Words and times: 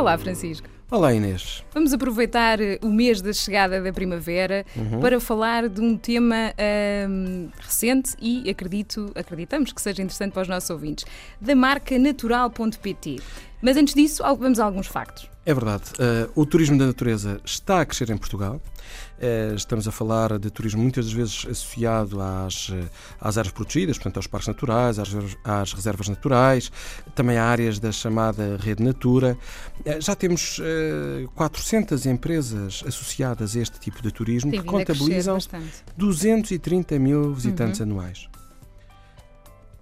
Olá, 0.00 0.16
Francisco. 0.16 0.66
Olá, 0.90 1.12
Inês. 1.12 1.62
Vamos 1.74 1.92
aproveitar 1.92 2.58
eh, 2.58 2.78
o 2.82 2.88
mês 2.88 3.20
da 3.20 3.34
chegada 3.34 3.82
da 3.82 3.92
primavera 3.92 4.64
uhum. 4.74 4.98
para 4.98 5.20
falar 5.20 5.68
de 5.68 5.78
um 5.78 5.94
tema 5.94 6.54
hum, 7.06 7.50
recente 7.60 8.16
e 8.18 8.48
acredito, 8.48 9.12
acreditamos 9.14 9.74
que 9.74 9.82
seja 9.82 10.00
interessante 10.02 10.32
para 10.32 10.40
os 10.40 10.48
nossos 10.48 10.70
ouvintes, 10.70 11.04
da 11.38 11.54
marca 11.54 11.98
natural.pt. 11.98 13.16
Mas 13.60 13.76
antes 13.76 13.92
disso, 13.92 14.22
vamos 14.38 14.58
a 14.58 14.64
alguns 14.64 14.86
factos. 14.86 15.28
É 15.44 15.54
verdade. 15.54 15.84
Uh, 15.94 16.40
o 16.40 16.44
turismo 16.44 16.76
da 16.76 16.86
natureza 16.86 17.40
está 17.44 17.80
a 17.80 17.86
crescer 17.86 18.10
em 18.10 18.16
Portugal. 18.16 18.60
Uh, 19.18 19.54
estamos 19.54 19.88
a 19.88 19.92
falar 19.92 20.38
de 20.38 20.50
turismo 20.50 20.82
muitas 20.82 21.06
das 21.06 21.14
vezes 21.14 21.46
associado 21.50 22.20
às, 22.20 22.70
eh, 22.70 22.88
às 23.20 23.38
áreas 23.38 23.52
protegidas, 23.52 23.96
portanto 23.96 24.16
aos 24.16 24.26
parques 24.26 24.48
naturais, 24.48 24.98
às, 24.98 25.08
às 25.44 25.72
reservas 25.72 26.08
naturais, 26.08 26.70
também 27.14 27.38
a 27.38 27.44
áreas 27.44 27.78
da 27.78 27.90
chamada 27.90 28.58
Rede 28.58 28.82
Natura. 28.82 29.36
Uh, 29.80 30.00
já 30.00 30.14
temos 30.14 30.60
400 31.34 32.04
empresas 32.06 32.82
associadas 32.86 33.56
a 33.56 33.60
este 33.60 33.80
tipo 33.80 34.02
de 34.02 34.10
turismo 34.10 34.50
Tem 34.50 34.60
que 34.60 34.66
contabilizam 34.66 35.38
230 35.96 36.98
mil 36.98 37.32
visitantes 37.32 37.80
uhum. 37.80 37.86
anuais. 37.86 38.28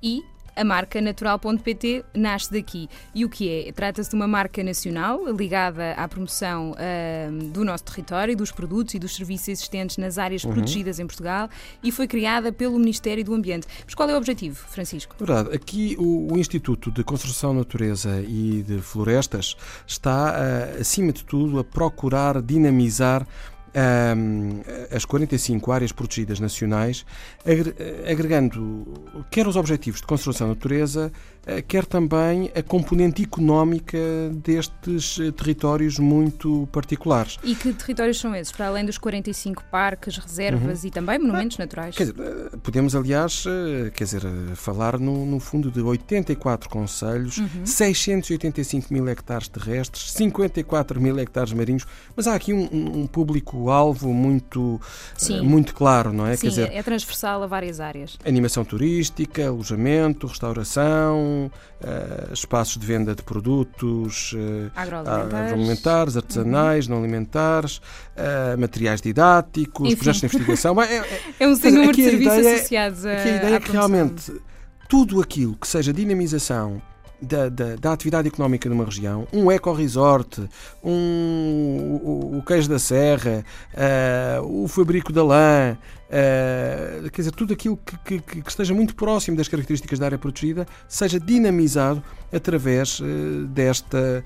E 0.00 0.22
a 0.58 0.64
marca 0.64 1.00
natural.pt 1.00 2.04
nasce 2.14 2.52
daqui. 2.52 2.88
E 3.14 3.24
o 3.24 3.28
que 3.28 3.48
é? 3.48 3.72
Trata-se 3.72 4.10
de 4.10 4.16
uma 4.16 4.26
marca 4.26 4.62
nacional 4.62 5.24
ligada 5.32 5.92
à 5.92 6.08
promoção 6.08 6.72
uh, 6.72 7.44
do 7.50 7.64
nosso 7.64 7.84
território, 7.84 8.36
dos 8.36 8.50
produtos 8.50 8.94
e 8.94 8.98
dos 8.98 9.14
serviços 9.14 9.48
existentes 9.48 9.96
nas 9.96 10.18
áreas 10.18 10.42
uhum. 10.42 10.52
protegidas 10.52 10.98
em 10.98 11.06
Portugal 11.06 11.48
e 11.82 11.92
foi 11.92 12.08
criada 12.08 12.52
pelo 12.52 12.76
Ministério 12.78 13.24
do 13.24 13.32
Ambiente. 13.34 13.68
Mas 13.84 13.94
qual 13.94 14.08
é 14.10 14.14
o 14.14 14.16
objetivo, 14.16 14.56
Francisco? 14.68 15.14
Verdade. 15.16 15.54
Aqui 15.54 15.96
o, 15.98 16.32
o 16.32 16.38
Instituto 16.38 16.90
de 16.90 17.04
Conservação 17.04 17.54
Natureza 17.54 18.20
e 18.26 18.64
de 18.66 18.78
Florestas 18.78 19.56
está, 19.86 20.32
uh, 20.32 20.80
acima 20.80 21.12
de 21.12 21.24
tudo, 21.24 21.60
a 21.60 21.64
procurar 21.64 22.42
dinamizar 22.42 23.24
um, 23.74 24.60
as 24.94 25.04
45 25.04 25.72
áreas 25.72 25.92
protegidas 25.92 26.40
nacionais, 26.40 27.04
agregando 28.10 28.84
quer 29.30 29.46
os 29.46 29.56
objetivos 29.56 30.00
de 30.00 30.06
conservação 30.06 30.48
da 30.48 30.54
natureza, 30.54 31.12
eh, 31.48 31.62
quer 31.62 31.86
também 31.86 32.50
a 32.54 32.62
componente 32.62 33.22
económica 33.22 33.98
destes 34.34 35.18
eh, 35.18 35.30
territórios 35.32 35.98
muito 35.98 36.68
particulares. 36.70 37.38
E 37.42 37.54
que 37.54 37.72
territórios 37.72 38.20
são 38.20 38.34
esses, 38.34 38.52
para 38.52 38.66
além 38.66 38.84
dos 38.84 38.98
45 38.98 39.64
parques, 39.70 40.18
reservas 40.18 40.82
uhum. 40.82 40.88
e 40.88 40.90
também 40.90 41.18
monumentos 41.18 41.56
naturais? 41.56 41.96
Quer 41.96 42.10
dizer, 42.10 42.20
eh, 42.20 42.56
podemos, 42.62 42.94
aliás, 42.94 43.44
quer 43.94 44.04
dizer, 44.04 44.22
falar 44.56 44.98
no, 44.98 45.24
no 45.24 45.40
fundo 45.40 45.70
de 45.70 45.80
84 45.80 46.68
conselhos, 46.68 47.38
uhum. 47.38 47.64
685 47.64 48.92
mil 48.92 49.08
hectares 49.08 49.48
terrestres, 49.48 50.12
54 50.12 51.00
mil 51.00 51.18
hectares 51.18 51.54
marinhos, 51.54 51.86
mas 52.14 52.26
há 52.26 52.34
aqui 52.34 52.52
um, 52.52 52.68
um 53.00 53.06
público-alvo 53.58 54.12
muito, 54.12 54.80
muito 55.42 55.74
claro, 55.74 56.12
não 56.12 56.26
é? 56.26 56.36
Sim, 56.36 56.42
quer 56.42 56.48
dizer, 56.48 56.72
é 56.72 56.82
transversal 56.82 57.42
a 57.42 57.46
várias 57.46 57.80
áreas. 57.80 58.16
Animação 58.24 58.64
turística, 58.64 59.46
alojamento, 59.46 60.26
restauração, 60.26 61.50
uh, 61.80 62.32
espaços 62.32 62.78
de 62.78 62.86
venda 62.86 63.14
de 63.14 63.22
produtos 63.22 64.32
uh, 64.32 64.70
agroalimentares, 64.74 65.34
agroalimentares 65.34 66.16
artesanais, 66.16 66.86
uhum. 66.86 66.94
não 66.94 67.02
alimentares, 67.02 67.78
uh, 67.78 68.58
materiais 68.58 69.00
didáticos, 69.00 69.86
Enfim. 69.88 69.96
projetos 69.96 70.20
de 70.20 70.26
investigação. 70.26 70.80
é, 70.80 70.96
é, 70.96 71.20
é 71.40 71.48
um 71.48 71.56
sem 71.56 71.72
número 71.72 71.92
de 71.92 72.04
serviços 72.04 72.46
associados 72.46 73.04
a. 73.04 73.12
Aqui 73.12 73.28
a 73.28 73.36
ideia 73.36 73.54
é 73.56 73.60
que 73.60 73.72
realmente 73.72 74.32
tudo 74.88 75.20
aquilo 75.20 75.54
que 75.56 75.68
seja 75.68 75.92
dinamização 75.92 76.80
da, 77.20 77.48
da, 77.48 77.76
da, 77.76 77.92
atividade 77.92 78.28
económica 78.28 78.68
de 78.68 78.74
uma 78.74 78.84
região, 78.84 79.26
um 79.32 79.50
eco-resort, 79.50 80.48
um, 80.82 80.90
o, 80.90 81.97
o, 81.97 81.97
queijo 82.48 82.68
da 82.68 82.78
serra, 82.78 83.44
uh, 83.74 84.64
o 84.64 84.68
fabrico 84.68 85.12
da 85.12 85.22
lã, 85.22 85.76
uh, 86.08 87.10
quer 87.10 87.20
dizer, 87.20 87.32
tudo 87.32 87.52
aquilo 87.52 87.76
que, 87.76 88.18
que, 88.20 88.40
que, 88.40 88.48
esteja 88.48 88.72
muito 88.72 88.94
próximo 88.94 89.36
das 89.36 89.48
características 89.48 89.98
da 89.98 90.06
área 90.06 90.16
protegida, 90.16 90.66
seja 90.88 91.20
dinamizado 91.20 92.02
através 92.32 93.00
uh, 93.00 93.04
desta, 93.48 94.24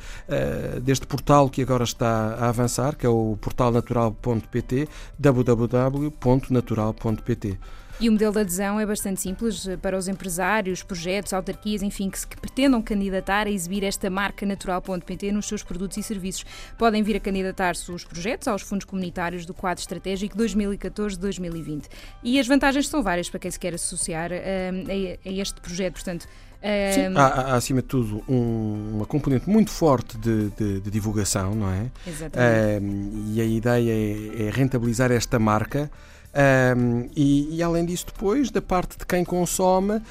deste 0.81 1.05
portal 1.05 1.51
que 1.51 1.63
agora 1.63 1.83
está 1.83 2.37
a 2.39 2.49
avançar, 2.49 2.95
que 2.95 3.05
é 3.05 3.09
o 3.09 3.37
portal 3.41 3.73
natural.pt, 3.73 4.89
www.natural.pt. 5.19 7.59
E 8.01 8.09
o 8.09 8.13
modelo 8.13 8.33
de 8.33 8.41
adesão 8.41 8.81
é 8.81 8.87
bastante 8.87 9.21
simples 9.21 9.67
eh, 9.67 9.77
para 9.77 9.97
os 9.97 10.09
empresários, 10.09 10.83
projetos, 10.83 11.33
autarquias, 11.33 11.83
enfim, 11.83 12.11
que 12.11 12.19
se 12.19 12.27
pretendam 12.27 12.83
candidatar 12.83 13.47
a 13.47 13.51
exibir 13.51 13.85
esta 13.85 14.11
marca 14.11 14.45
natural.pt 14.45 15.33
nos 15.33 15.47
seus 15.47 15.63
produtos 15.63 15.97
e 15.99 16.03
serviços. 16.03 16.45
Podem 16.79 17.03
vir 17.03 17.17
a 17.17 17.21
candidatar-se 17.21 17.91
os 17.93 18.05
projetos 18.05 18.49
aos 18.49 18.63
fundos 18.63 18.85
comunitários 18.85 19.47
do 19.47 19.55
quadro 19.55 19.81
estratégico 19.81 20.37
2014-2020. 20.37 21.85
E 22.23 22.41
as 22.41 22.47
vantagens 22.47 22.89
são 22.89 23.03
várias 23.03 23.31
para 23.31 23.39
quem 23.39 23.51
se 23.51 23.59
quer 23.59 23.75
associar 23.75 24.31
uh, 24.33 24.35
a, 24.35 25.29
a 25.29 25.33
este 25.33 25.61
projeto, 25.61 25.95
portanto. 25.95 26.25
Uh... 26.63 26.95
Sim, 26.95 27.17
há, 27.17 27.27
há, 27.27 27.55
acima 27.55 27.83
de 27.83 27.89
tudo 27.89 28.23
um, 28.29 28.97
uma 28.97 29.07
componente 29.07 29.49
muito 29.51 29.71
forte 29.71 30.17
de, 30.17 30.51
de, 30.51 30.81
de 30.81 30.91
divulgação, 30.91 31.55
não 31.55 31.71
é? 31.71 31.91
Exatamente. 32.07 32.85
Uh, 32.85 33.33
e 33.35 33.41
a 33.41 33.45
ideia 33.45 33.93
é, 33.93 34.47
é 34.47 34.51
rentabilizar 34.51 35.11
esta 35.11 35.39
marca. 35.39 35.91
Um, 36.35 37.11
e, 37.15 37.57
e, 37.57 37.63
além 37.63 37.85
disso, 37.85 38.07
depois, 38.07 38.51
da 38.51 38.63
parte 38.63 38.99
de 38.99 39.07
quem 39.07 39.25
consome, 39.25 39.97
uh, 39.97 40.03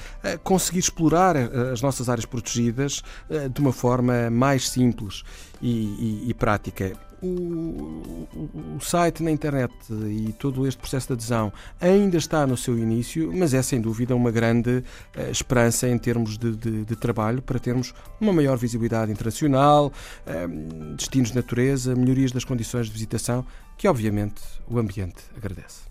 conseguir 0.44 0.78
explorar 0.78 1.34
uh, 1.34 1.72
as 1.72 1.82
nossas 1.82 2.08
áreas 2.08 2.24
protegidas 2.24 3.02
uh, 3.28 3.48
de 3.48 3.60
uma 3.60 3.72
forma 3.72 4.30
mais 4.30 4.68
simples 4.68 5.24
e, 5.60 5.68
e, 5.70 6.30
e 6.30 6.34
prática. 6.34 6.92
O, 7.22 8.26
o, 8.76 8.80
site 8.80 9.22
na 9.22 9.30
internet 9.30 9.72
e 9.90 10.34
todo 10.38 10.66
este 10.66 10.78
processo 10.78 11.06
de 11.06 11.12
adesão 11.12 11.52
ainda 11.80 12.16
está 12.16 12.46
no 12.46 12.56
seu 12.56 12.76
início, 12.76 13.32
mas 13.32 13.54
é 13.54 13.62
sem 13.62 13.80
dúvida 13.80 14.14
uma 14.16 14.30
grande 14.30 14.78
uh, 15.16 15.30
esperança 15.30 15.88
em 15.88 15.96
termos 15.98 16.36
de, 16.36 16.56
de, 16.56 16.84
de, 16.84 16.96
trabalho 16.96 17.40
para 17.40 17.60
termos 17.60 17.94
uma 18.20 18.32
maior 18.32 18.58
visibilidade 18.58 19.12
internacional, 19.12 19.92
uh, 20.26 20.96
destinos 20.96 21.30
de 21.30 21.36
natureza, 21.36 21.94
melhorias 21.94 22.32
das 22.32 22.44
condições 22.44 22.86
de 22.86 22.92
visitação, 22.92 23.46
que 23.78 23.86
obviamente 23.86 24.42
o 24.68 24.78
ambiente 24.78 25.22
agradece. 25.36 25.82